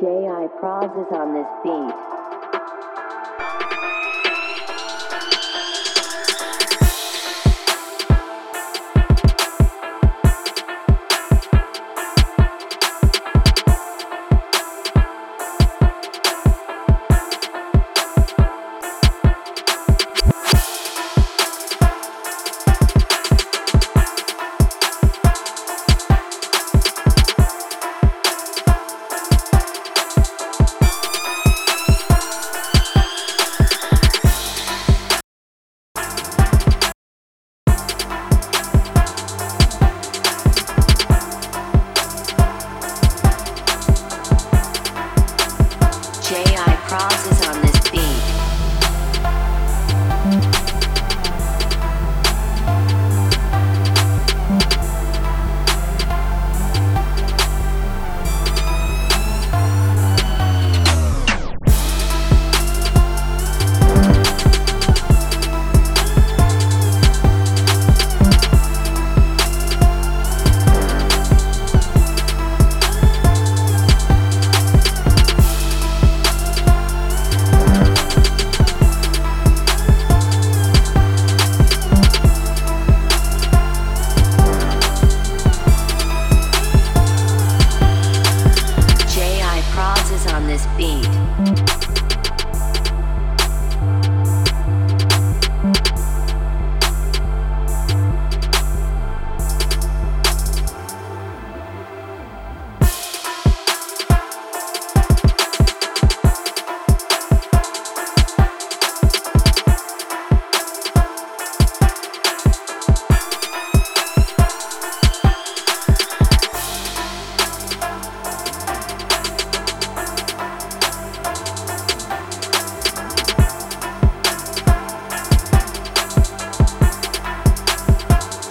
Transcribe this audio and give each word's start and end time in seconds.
J.I. 0.00 0.46
Prods 0.60 0.94
is 0.94 1.10
on 1.10 1.34
this 1.34 1.48
beat. 1.64 2.17
J.I. 46.28 46.76
Prods 46.86 47.26
is 47.26 47.46
on 47.48 47.62
this 47.62 47.90
beat. 47.90 48.07
Beat. 90.78 91.67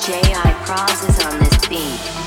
J.I. 0.07 0.53
Prods 0.65 1.03
is 1.03 1.25
on 1.25 1.37
this 1.37 1.67
beat. 1.67 2.26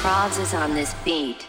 Prods 0.00 0.38
is 0.38 0.52
on 0.54 0.74
this 0.74 0.94
beat. 1.04 1.46